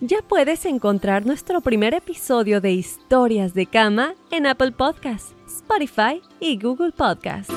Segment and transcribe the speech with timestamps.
[0.00, 6.58] Ya puedes encontrar nuestro primer episodio de Historias de Cama en Apple Podcasts, Spotify y
[6.58, 7.50] Google Podcasts.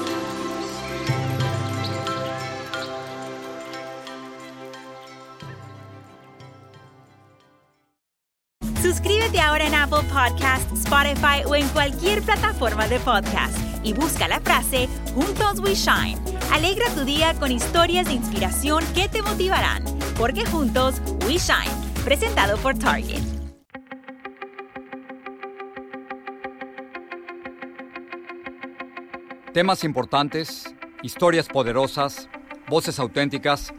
[8.82, 14.40] Suscríbete ahora en Apple Podcasts, Spotify o en cualquier plataforma de podcast y busca la
[14.40, 16.18] frase Juntos We Shine.
[16.54, 19.84] Alegra tu día con historias de inspiración que te motivarán,
[20.18, 21.79] porque juntos We Shine.
[22.10, 23.22] Presentado por Target.
[29.54, 32.28] Temas importantes, historias poderosas,
[32.68, 33.72] voces auténticas.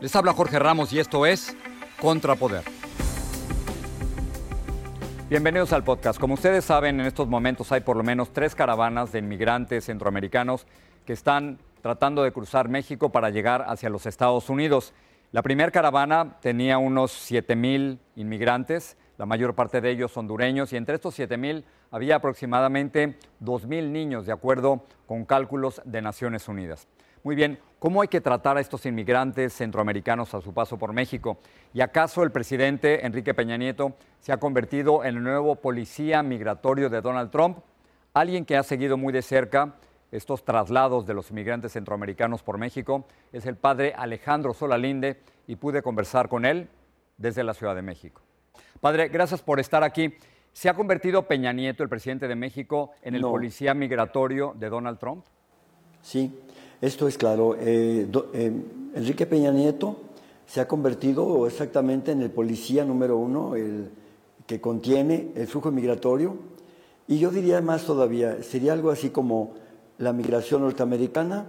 [0.00, 1.56] Les habla Jorge Ramos y esto es
[2.00, 2.64] Contrapoder.
[5.30, 6.18] Bienvenidos al podcast.
[6.18, 10.66] Como ustedes saben, en estos momentos hay por lo menos tres caravanas de inmigrantes centroamericanos
[11.04, 14.92] que están tratando de cruzar México para llegar hacia los Estados Unidos.
[15.32, 20.76] La primera caravana tenía unos 7 mil inmigrantes, la mayor parte de ellos hondureños, y
[20.76, 26.46] entre estos 7 mil había aproximadamente 2 mil niños, de acuerdo con cálculos de Naciones
[26.46, 26.86] Unidas.
[27.24, 31.38] Muy bien, ¿cómo hay que tratar a estos inmigrantes centroamericanos a su paso por México?
[31.74, 36.88] ¿Y acaso el presidente Enrique Peña Nieto se ha convertido en el nuevo policía migratorio
[36.88, 37.58] de Donald Trump?
[38.14, 39.74] Alguien que ha seguido muy de cerca
[40.12, 45.82] estos traslados de los inmigrantes centroamericanos por México es el padre Alejandro Solalinde y pude
[45.82, 46.68] conversar con él
[47.18, 48.22] desde la Ciudad de México.
[48.80, 50.14] Padre, gracias por estar aquí.
[50.52, 54.98] ¿Se ha convertido Peña Nieto, el presidente de México, en el policía migratorio de Donald
[54.98, 55.24] Trump?
[56.00, 56.38] Sí,
[56.80, 57.56] esto es claro.
[57.58, 58.52] Eh, eh,
[58.94, 60.00] Enrique Peña Nieto
[60.46, 63.90] se ha convertido exactamente en el policía número uno, el
[64.46, 66.36] que contiene el flujo migratorio.
[67.08, 69.54] Y yo diría más todavía, sería algo así como
[69.98, 71.46] la migración norteamericana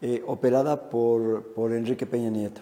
[0.00, 2.60] eh, operada por, por, Enrique Peña Nieto.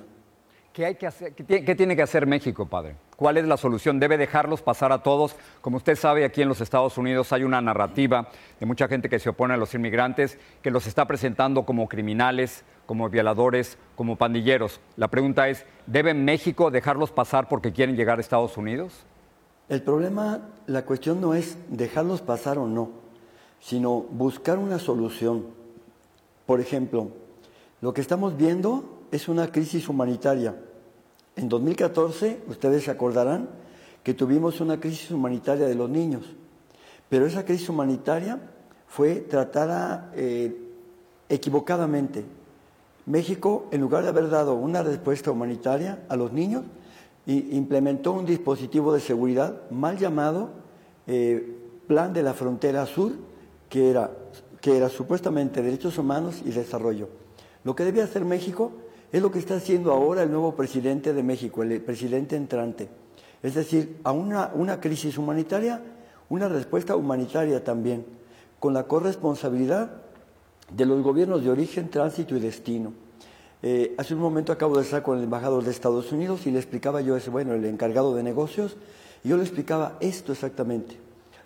[0.72, 2.96] ¿Qué, hay que hacer, qué, tiene que hacer México, padre?
[3.16, 3.98] ¿Cuál es la solución?
[3.98, 5.36] ¿Debe dejarlos pasar a todos?
[5.62, 8.28] Como usted sabe, aquí en los Estados Unidos hay una narrativa
[8.60, 12.64] de mucha gente que se opone a los inmigrantes, que los está presentando como criminales,
[12.84, 14.80] como violadores, como pandilleros.
[14.96, 19.06] La pregunta es, ¿debe México dejarlos pasar porque quieren llegar a Estados Unidos?
[19.68, 23.05] El problema, la cuestión no es dejarlos pasar o no,
[23.66, 25.46] sino buscar una solución.
[26.46, 27.08] Por ejemplo,
[27.80, 30.54] lo que estamos viendo es una crisis humanitaria
[31.34, 33.48] en 2014, ustedes se acordarán
[34.04, 36.24] que tuvimos una crisis humanitaria de los niños,
[37.08, 38.40] pero esa crisis humanitaria
[38.86, 40.56] fue tratada eh,
[41.28, 42.24] equivocadamente.
[43.04, 46.62] México, en lugar de haber dado una respuesta humanitaria a los niños,
[47.26, 50.50] implementó un dispositivo de seguridad mal llamado
[51.08, 51.54] eh,
[51.88, 53.12] Plan de la Frontera Sur,
[53.68, 54.10] que era,
[54.60, 57.08] que era supuestamente derechos humanos y desarrollo.
[57.64, 58.72] Lo que debía hacer México
[59.12, 62.88] es lo que está haciendo ahora el nuevo presidente de México, el presidente entrante.
[63.42, 65.82] Es decir, a una, una crisis humanitaria,
[66.28, 68.04] una respuesta humanitaria también,
[68.58, 69.90] con la corresponsabilidad
[70.70, 72.92] de los gobiernos de origen, tránsito y destino.
[73.62, 76.58] Eh, hace un momento acabo de estar con el embajador de Estados Unidos y le
[76.58, 78.76] explicaba yo, ese, bueno, el encargado de negocios,
[79.24, 80.96] y yo le explicaba esto exactamente.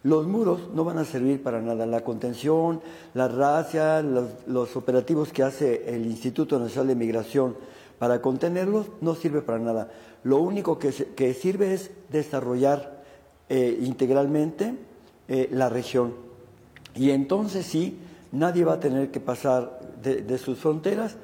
[0.02, 1.84] Los muros no van a servir para nada.
[1.84, 2.80] La contención,
[3.12, 7.56] la racia, los, operativos que hace el Instituto Nacional de Migración
[7.98, 9.90] para contenerlos no sirve para nada.
[10.24, 13.02] Lo único que, sirve es desarrollar
[13.50, 14.74] eh, integralmente
[15.28, 16.14] eh, la región.
[16.94, 17.98] Y entonces sí,
[18.32, 21.16] nadie va a tener que pasar de, de sus fronteras,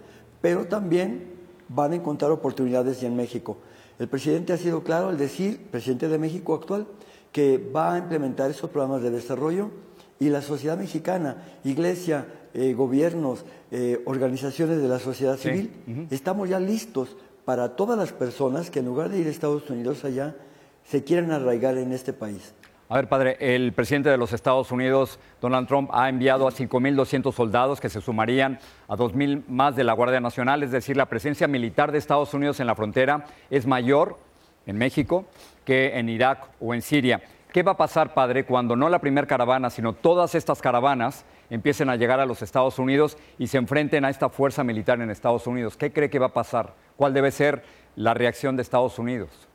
[0.43, 1.35] pero también
[1.69, 3.57] van a encontrar oportunidades en México.
[3.99, 6.87] El presidente ha sido claro al decir, presidente de México actual,
[7.33, 9.71] que va a implementar esos programas de desarrollo
[10.19, 15.71] y la sociedad mexicana, iglesia, eh, gobiernos, eh, organizaciones de la sociedad civil,
[16.11, 20.05] estamos ya listos para todas las personas que en lugar de ir a Estados Unidos
[20.05, 20.37] allá,
[20.85, 22.55] se quieran arraigar en este país.
[22.89, 27.33] A ver, padre, el presidente de los Estados Unidos, Donald Trump, ha enviado a 5.200
[27.33, 31.49] soldados que se sumarían a 2.000 más de la Guardia Nacional, es decir, la presencia
[31.49, 34.19] militar de Estados Unidos en la frontera es mayor
[34.67, 35.25] en México
[35.65, 37.21] que en Irak o en Siria.
[37.53, 41.91] ¿Qué va a pasar, padre, cuando no la primera caravana, sino todas estas caravanas empiecen
[41.91, 45.49] a llegar a los Estados Unidos y se enfrenten a esta fuerza militar en Estados
[45.49, 45.77] Unidos?
[45.77, 46.75] ¿Qué cree que va a pasar?
[46.97, 47.65] ¿Cuál debe ser
[47.97, 49.49] la reacción de Estados Unidos?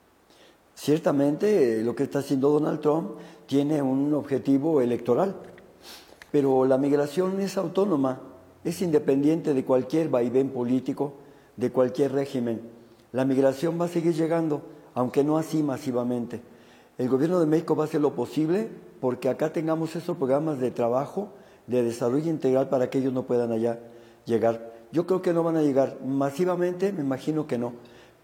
[0.83, 3.11] Ciertamente, lo que está haciendo Donald Trump
[3.45, 5.35] tiene un objetivo electoral.
[6.31, 8.19] Pero la migración es autónoma,
[8.63, 11.13] es independiente de cualquier vaivén político,
[11.55, 12.61] de cualquier régimen.
[13.11, 14.63] La migración va a seguir llegando,
[14.95, 16.41] aunque no así masivamente.
[16.97, 18.67] El gobierno de México va a hacer lo posible
[18.99, 21.29] porque acá tengamos esos programas de trabajo,
[21.67, 23.77] de desarrollo integral para que ellos no puedan allá
[24.25, 24.73] llegar.
[24.91, 27.73] Yo creo que no van a llegar masivamente, me imagino que no,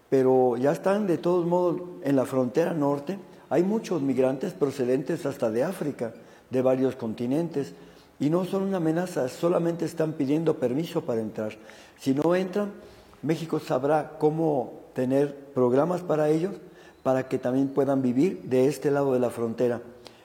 [0.08, 3.18] pero ya están de todos modos en la frontera norte.
[3.50, 6.12] Hay muchos migrantes procedentes hasta de África,
[6.50, 7.74] de varios continentes,
[8.20, 11.52] y no son una amenaza, solamente están pidiendo permiso para entrar.
[12.00, 12.72] Si no entran,
[13.22, 16.54] México sabrá cómo tener programas para ellos
[17.02, 19.80] para que también puedan vivir de este lado de la frontera.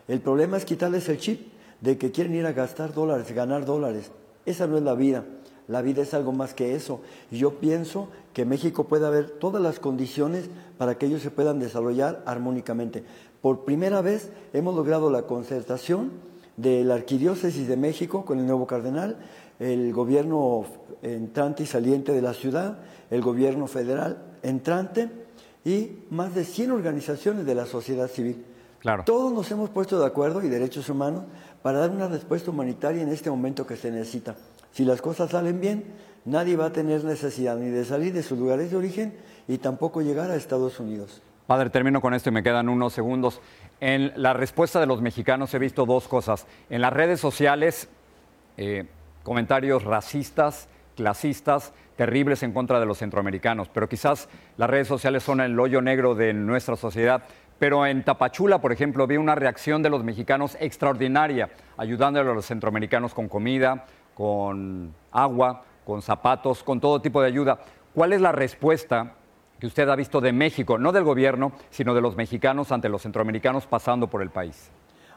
[0.07, 4.11] El problema es quitarles el chip de que quieren ir a gastar dólares, ganar dólares.
[4.45, 5.23] Esa no es la vida.
[5.67, 7.01] La vida es algo más que eso.
[7.31, 11.59] Y yo pienso que México puede haber todas las condiciones para que ellos se puedan
[11.59, 13.03] desarrollar armónicamente.
[13.41, 16.11] Por primera vez hemos logrado la concertación
[16.57, 19.17] de la Arquidiócesis de México con el nuevo cardenal,
[19.59, 20.65] el gobierno
[21.01, 22.79] entrante y saliente de la ciudad,
[23.09, 25.09] el gobierno federal entrante
[25.65, 28.45] y más de 100 organizaciones de la sociedad civil.
[28.79, 29.03] Claro.
[29.05, 31.23] Todos nos hemos puesto de acuerdo y derechos humanos
[31.61, 34.35] para dar una respuesta humanitaria en este momento que se necesita.
[34.73, 35.83] Si las cosas salen bien,
[36.25, 39.13] nadie va a tener necesidad ni de salir de sus lugares de origen
[39.47, 41.21] y tampoco llegar a Estados Unidos.
[41.45, 43.39] Padre, termino con esto y me quedan unos segundos.
[43.79, 46.47] En la respuesta de los mexicanos he visto dos cosas.
[46.71, 47.87] En las redes sociales,
[48.57, 48.85] eh,
[49.21, 54.27] comentarios racistas, clasistas, terribles en contra de los centroamericanos, pero quizás
[54.57, 57.21] las redes sociales son el hoyo negro de nuestra sociedad.
[57.59, 62.47] Pero en Tapachula, por ejemplo, vi una reacción de los mexicanos extraordinaria, ayudándole a los
[62.47, 63.85] centroamericanos con comida,
[64.15, 67.59] con agua, con zapatos, con todo tipo de ayuda.
[67.93, 69.15] ¿Cuál es la respuesta
[69.59, 73.01] que usted ha visto de México, no del gobierno, sino de los mexicanos ante los
[73.01, 74.69] centroamericanos pasando por el país?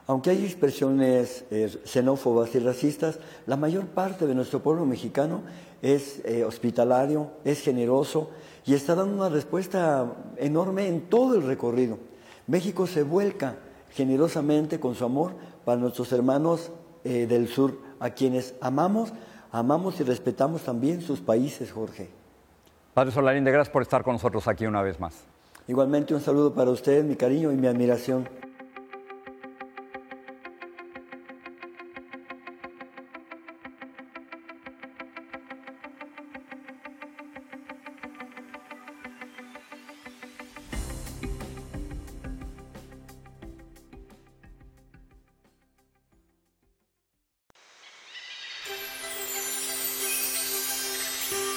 [0.07, 5.41] Aunque hay expresiones eh, xenófobas y racistas, la mayor parte de nuestro pueblo mexicano
[5.81, 8.31] es eh, hospitalario, es generoso
[8.65, 11.99] y está dando una respuesta enorme en todo el recorrido.
[12.47, 13.57] México se vuelca
[13.91, 15.33] generosamente con su amor
[15.65, 16.71] para nuestros hermanos
[17.03, 19.13] eh, del sur, a quienes amamos,
[19.51, 22.09] amamos y respetamos también sus países, Jorge.
[22.93, 25.23] Padre Solarinde, gracias por estar con nosotros aquí una vez más.
[25.67, 28.27] Igualmente un saludo para ustedes, mi cariño y mi admiración.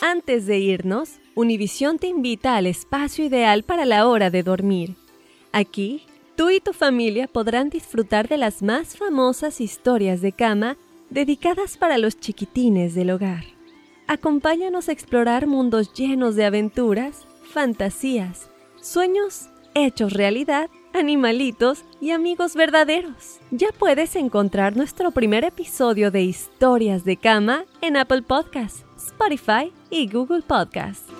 [0.02, 4.97] Antes de irnos, Univisión te invita al espacio ideal para la hora de dormir.
[5.52, 6.06] Aquí,
[6.37, 10.79] tú y tu familia podrán disfrutar de las más famosas historias de cama
[11.11, 13.44] dedicadas para los chiquitines del hogar.
[14.06, 18.49] Acompáñanos a explorar mundos llenos de aventuras, fantasías,
[18.81, 23.41] sueños hechos realidad, animalitos y amigos verdaderos.
[23.51, 30.09] Ya puedes encontrar nuestro primer episodio de Historias de Cama en Apple Podcasts Spotify y
[30.09, 31.19] Google Podcast.